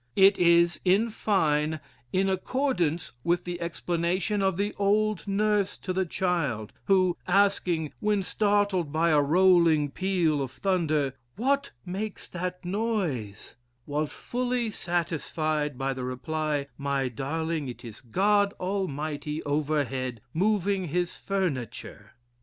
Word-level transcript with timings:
It 0.15 0.39
is, 0.39 0.79
in 0.83 1.11
fine, 1.11 1.79
in 2.11 2.27
accordance 2.27 3.11
with 3.23 3.43
the 3.43 3.61
explanation 3.61 4.41
of 4.41 4.57
the 4.57 4.73
old 4.79 5.27
nurse 5.27 5.77
to 5.77 5.93
the 5.93 6.07
child, 6.07 6.73
who, 6.85 7.19
asking, 7.27 7.93
when 7.99 8.23
startled 8.23 8.91
by 8.91 9.09
a 9.11 9.21
rolling 9.21 9.91
peal 9.91 10.41
of 10.41 10.49
thunder 10.49 11.13
'what 11.35 11.69
makes 11.85 12.27
that 12.29 12.65
noise' 12.65 13.55
was 13.85 14.11
fully 14.11 14.71
satisfied 14.71 15.77
by 15.77 15.93
the 15.93 16.03
reply: 16.03 16.65
'my 16.79 17.07
darling, 17.09 17.67
it 17.67 17.85
is 17.85 18.01
God 18.01 18.55
Almighty 18.59 19.43
overhead 19.43 20.19
moving 20.33 20.87
his 20.87 21.15
furniture.' 21.15 22.13